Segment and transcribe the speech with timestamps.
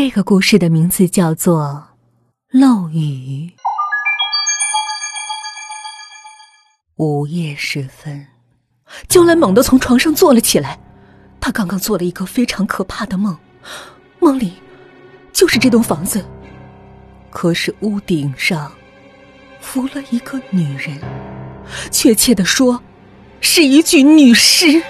[0.00, 1.84] 这个故事的名字叫做
[2.56, 3.50] 《漏雨》。
[6.94, 8.24] 午夜时分，
[9.08, 10.78] 娇兰猛地从床上坐了起来。
[11.40, 13.36] 她刚刚做了一个非常可怕的梦，
[14.20, 14.52] 梦里
[15.32, 16.24] 就是这栋房子，
[17.28, 18.70] 可是屋顶上
[19.60, 20.96] 浮了一个女人，
[21.90, 22.80] 确切的说，
[23.40, 24.80] 是一具女尸。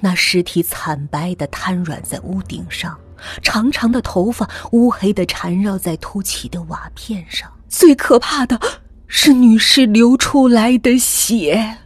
[0.00, 2.98] 那尸体惨白的瘫软在屋顶上，
[3.42, 7.52] 长长的头发乌黑的缠绕在凸起的瓦片上。
[7.68, 8.58] 最可怕的
[9.06, 11.78] 是女尸流出来的血，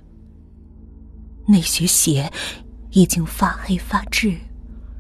[1.49, 2.31] 那些血
[2.91, 4.37] 已经发黑发质，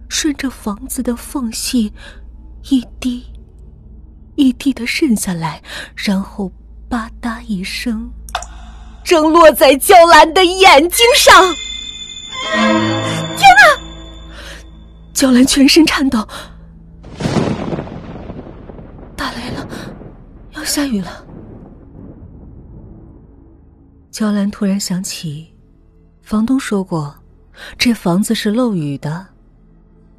[0.08, 1.92] 顺着房子的缝隙
[2.70, 3.24] 一滴
[4.34, 5.62] 一滴的渗下来，
[5.94, 6.50] 然后
[6.88, 8.10] 吧嗒一声，
[9.04, 11.34] 正落在娇兰的眼睛上。
[12.42, 13.78] 天哪！
[15.14, 16.26] 娇兰全身颤抖，
[19.16, 19.68] 打雷了，
[20.52, 21.24] 要下雨了。
[24.10, 25.54] 娇兰突然想起，
[26.22, 27.14] 房东说过，
[27.78, 29.26] 这房子是漏雨的，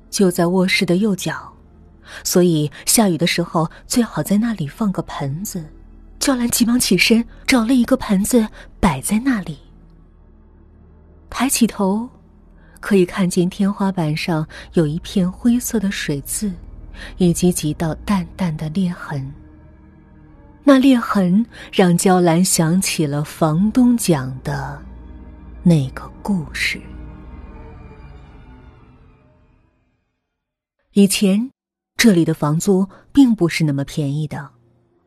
[0.09, 1.53] 就在卧室的右角，
[2.23, 5.63] 所以下雨的时候最好在那里放个盆子。
[6.19, 8.47] 娇兰急忙起身，找了一个盆子
[8.79, 9.59] 摆在那里，
[11.33, 12.07] 抬起头。
[12.79, 16.51] 可以看见天花板上有一片灰色的水渍，
[17.15, 19.33] 以及几道淡淡的裂痕。
[20.65, 24.81] 那裂痕让娇兰想起了房东讲的
[25.63, 26.81] 那个故事。
[30.91, 31.49] 以前
[31.95, 34.51] 这里的房租并不是那么便宜的，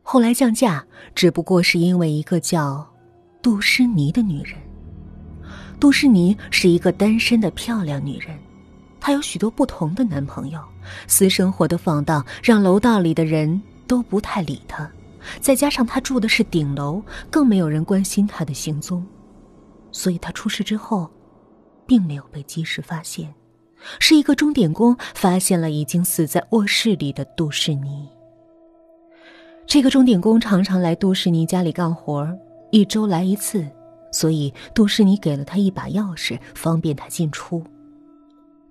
[0.01, 0.83] 后来降价，
[1.13, 2.91] 只不过是因为一个叫
[3.39, 4.66] 杜诗妮的女人。
[5.79, 8.37] 杜诗妮是一个单身的漂亮女人，
[8.99, 10.59] 她有许多不同的男朋友，
[11.05, 14.89] 私生活的放荡让楼道里的人都不太理她。
[15.39, 19.05] 再加上她住的是顶楼，更没有人关心她的行踪，
[19.91, 21.09] 所以她出事之后，
[21.85, 23.33] 并没有被及时发现。
[23.99, 28.09] 是一个钟点工发现了已经死在卧室里的杜诗妮。
[29.67, 32.27] 这个钟点工常常来杜诗妮家里干活，
[32.71, 33.63] 一周来一次。
[34.11, 37.63] 所以，杜诗妮给了他一把钥匙，方便他进出。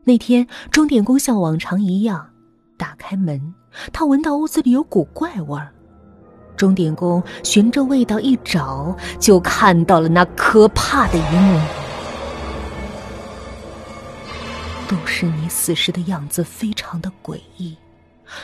[0.04, 2.30] 那天，钟点工像往常一样
[2.76, 3.54] 打开门，
[3.92, 5.72] 他闻到屋子里有股怪味儿。
[6.56, 11.60] 钟点工循着味道一找，就看到了那可怕的一幕：
[14.88, 17.76] 杜诗妮死时的样子非常的诡异，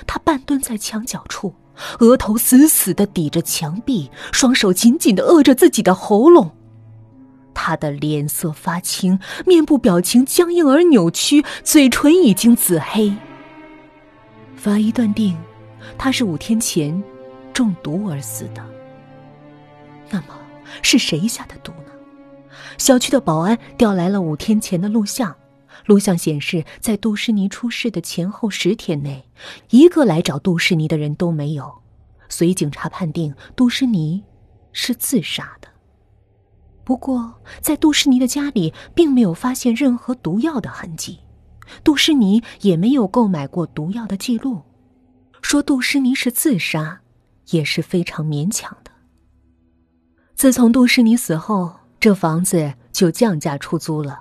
[0.07, 1.55] 她半蹲在墙角处，
[2.01, 6.51] 额头死死的抵着墙壁，双手紧紧的扼着自己的喉咙。
[7.65, 13.15] 他的脸色发青，面部表情僵硬而扭曲，嘴唇已经紫黑。
[14.57, 15.39] 法医断定，
[15.97, 17.01] 他是五天前
[17.53, 18.67] 中毒而死的。
[20.11, 20.37] 那么，
[20.83, 21.93] 是谁下的毒呢？
[22.79, 25.37] 小区的保安调来了五天前的录像，
[25.87, 29.25] 录像显示，在杜诗妮出事的前后十天内，
[29.71, 31.73] 一个来找杜诗妮的人都没有，
[32.29, 34.25] 所以警察判定杜诗妮
[34.73, 35.69] 是自杀的。
[36.85, 41.21] 不过，在杜诗妮的家里，并没有发现任何毒药的痕迹，
[41.85, 44.63] 杜诗妮也没有购买过毒药的记录。
[45.41, 47.01] 说杜诗妮是自杀，
[47.51, 48.91] 也是非常勉强的。
[50.35, 54.21] 自从杜诗妮死后，这房子就降价出租了。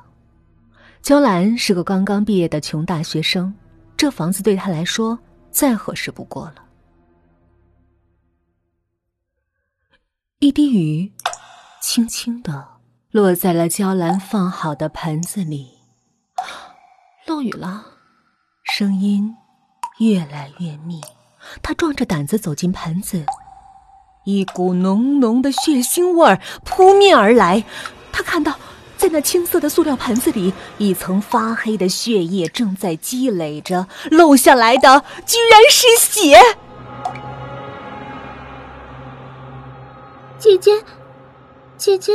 [1.01, 3.51] 娇兰是个刚刚毕业的穷大学生，
[3.97, 5.17] 这房子对她来说
[5.49, 6.55] 再合适不过了。
[10.37, 11.11] 一滴雨。
[11.81, 12.67] 轻轻的
[13.09, 15.79] 落在了娇兰放好的盆子里。
[17.25, 17.83] 漏雨了，
[18.63, 19.35] 声音
[19.97, 21.01] 越来越密。
[21.63, 23.25] 他壮着胆子走进盆子，
[24.25, 27.63] 一股浓浓的血腥味儿扑面而来。
[28.11, 28.55] 他看到，
[28.95, 36.37] 在那青色的塑料盆子里，一层发黑的血液正在积累着，漏下来的居然是血。
[40.37, 40.71] 姐姐。
[41.81, 42.11] 姐姐，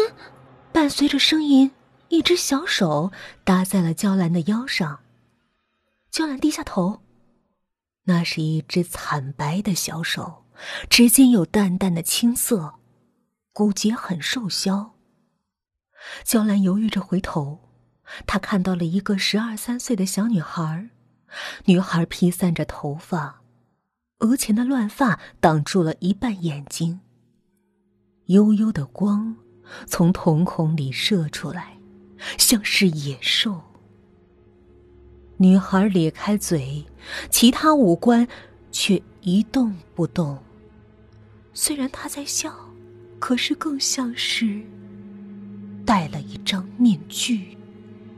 [0.73, 1.73] 伴随着声音，
[2.07, 3.11] 一只小手
[3.43, 5.01] 搭在了娇兰的腰上。
[6.09, 7.03] 娇兰低下头，
[8.05, 10.45] 那是一只惨白的小手，
[10.89, 12.75] 指尖有淡淡的青色，
[13.53, 14.93] 骨节很瘦削。
[16.23, 17.59] 娇兰犹豫着回头，
[18.25, 20.91] 她看到了一个十二三岁的小女孩，
[21.65, 23.43] 女孩披散着头发，
[24.21, 27.01] 额前的乱发挡住了一半眼睛。
[28.27, 29.37] 幽幽的光。
[29.87, 31.79] 从瞳孔里射出来，
[32.39, 33.61] 像是野兽。
[35.39, 36.85] 女孩咧开嘴，
[37.31, 38.27] 其他五官
[38.73, 40.39] 却一动不动。
[41.53, 42.55] 虽然她在笑，
[43.19, 44.61] 可是更像是
[45.85, 47.57] 戴了一张面具。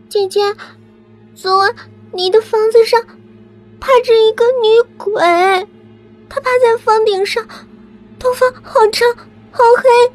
[0.09, 0.41] 姐姐，
[1.35, 1.75] 昨晚
[2.13, 3.01] 你的房子上
[3.81, 5.21] 趴着一个女鬼，
[6.29, 7.47] 她趴在房顶上，
[8.19, 9.09] 头发好长
[9.51, 10.15] 好黑，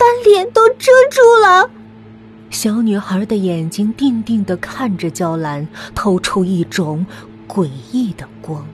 [0.00, 1.70] 把脸都遮住了。
[2.48, 7.04] 小女孩的眼睛定定的看着娇兰，透出一种
[7.46, 8.66] 诡异的光。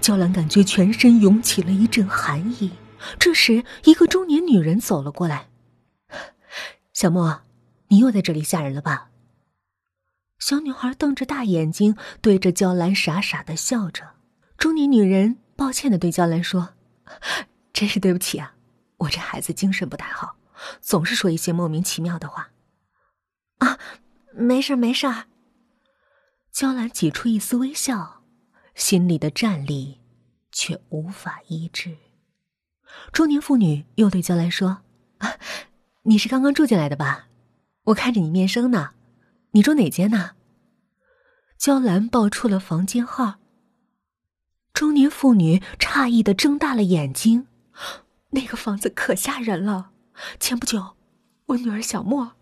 [0.00, 2.72] 娇兰感觉全身涌起了一阵寒意。
[3.18, 5.46] 这时，一个中年女人走了过来
[6.92, 7.42] ：“小莫，
[7.88, 9.10] 你又在这里吓人了吧？”
[10.40, 14.02] 小女孩瞪着大眼睛，对着娇兰傻傻的笑着。
[14.58, 16.70] 中年女人抱歉的对娇兰说
[17.72, 18.54] ：“真是对不起啊，
[19.04, 20.36] 我这孩子精神不太好，
[20.80, 22.50] 总是说一些莫名其妙的话。”
[23.58, 23.78] 啊，
[24.32, 25.06] 没事没事。
[26.52, 28.22] 娇兰挤出一丝微笑，
[28.74, 30.00] 心里的战栗
[30.52, 31.96] 却无法医治。
[33.12, 34.82] 中年妇女又对娇兰说
[35.18, 35.34] ：“啊，
[36.02, 37.26] 你是刚刚住进来的吧？
[37.84, 38.90] 我看着你面生呢。”
[39.52, 40.32] 你住哪间呢？
[41.56, 43.34] 娇兰报出了房间号。
[44.72, 47.46] 中年妇女诧异的睁大了眼睛，
[48.34, 49.90] 那个房子可吓人了。
[50.38, 50.96] 前不久，
[51.46, 52.32] 我女儿小莫，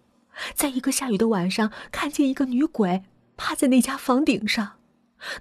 [0.55, 3.05] 在一个下雨的晚上，看见一个女鬼
[3.37, 4.79] 趴在那家房顶上。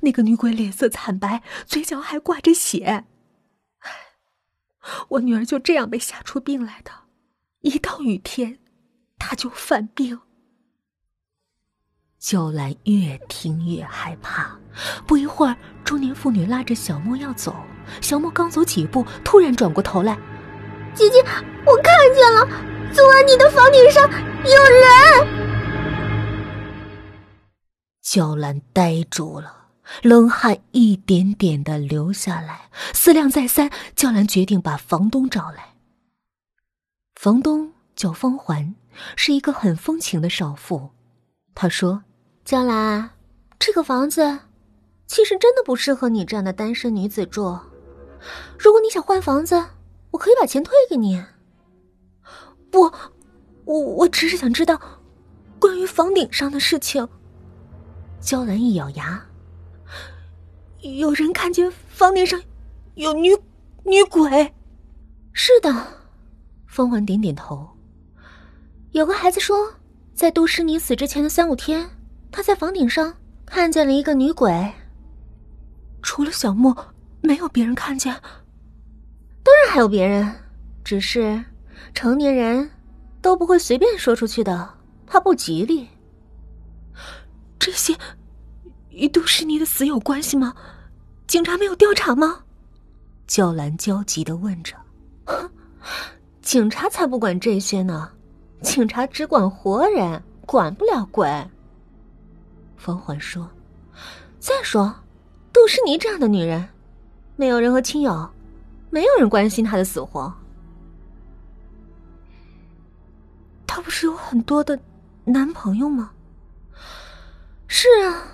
[0.01, 3.05] 那个女鬼脸色惨白，嘴角还挂着血。
[5.09, 6.91] 我女儿就这样被吓出病来的。
[7.61, 8.59] 一到雨天，
[9.17, 10.19] 她就犯病。
[12.19, 14.59] 娇兰越听越害怕，
[15.07, 17.55] 不一会儿，中年妇女拉着小莫要走。
[17.99, 20.15] 小莫刚走几步，突然转过头来
[20.93, 21.19] ：“姐姐，
[21.65, 22.45] 我看见了，
[22.93, 24.09] 昨晚你的房顶上
[24.43, 25.41] 有人。”
[28.03, 29.67] 娇兰呆住了，
[30.03, 32.69] 冷汗一点点的流下来。
[32.93, 35.75] 思量再三，娇兰决定把房东找来。
[37.15, 38.75] 房东叫方环，
[39.15, 40.89] 是一个很风情的少妇。
[41.55, 42.03] 他说。
[42.43, 43.11] 江兰，
[43.59, 44.39] 这个房子
[45.05, 47.57] 其实真的不适合你这样的单身女子住。
[48.57, 49.63] 如果你想换房子，
[50.11, 51.23] 我可以把钱退给你。
[52.69, 52.91] 不，
[53.65, 54.79] 我我只是想知道
[55.59, 57.07] 关于房顶上的事情。
[58.19, 59.25] 娇兰一咬牙，
[60.81, 62.41] 有人看见房顶上
[62.95, 63.35] 有女
[63.83, 64.53] 女鬼。
[65.33, 65.73] 是的，
[66.67, 67.67] 风环点点头。
[68.91, 69.73] 有个孩子说，
[70.13, 71.89] 在杜诗妮死之前的三五天。
[72.33, 73.13] 他在房顶上
[73.45, 74.71] 看见了一个女鬼。
[76.01, 76.75] 除了小莫，
[77.21, 78.15] 没有别人看见。
[79.71, 80.29] 还有别人，
[80.83, 81.41] 只是
[81.93, 82.69] 成年人
[83.21, 84.69] 都不会随便说出去的，
[85.07, 85.87] 怕不吉利。
[87.57, 87.95] 这些
[88.89, 90.53] 与杜诗妮的死有关系吗？
[91.25, 92.43] 警察没有调查吗？
[93.27, 94.75] 娇兰焦急的问着。
[96.43, 98.11] 警察才不管这些呢，
[98.61, 101.25] 警察只管活人，管不了鬼。
[102.75, 103.49] 冯环说
[104.37, 104.93] ：“再说，
[105.53, 106.67] 杜诗妮这样的女人，
[107.37, 108.29] 没有任何亲友，
[108.91, 110.31] 没有人关心她的死活。
[113.65, 114.77] 她不是有很多的
[115.23, 116.11] 男朋友吗
[117.67, 118.27] ？”“是啊。”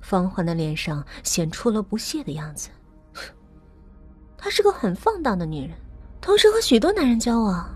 [0.00, 2.70] 方环的脸上显出了不屑的样子。
[4.36, 5.76] 她是个很放荡的女人，
[6.20, 7.68] 同时和许多男人交往，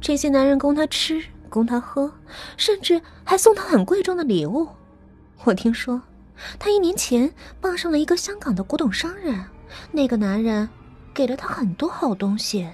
[0.00, 2.10] 这些男人供她吃，供她喝，
[2.56, 4.68] 甚至还送她很贵重的礼物。
[5.44, 6.00] 我听说，
[6.58, 9.44] 她一年前傍上了一个香港的古董商人，
[9.90, 10.68] 那个男人
[11.14, 12.68] 给了他很多好东西。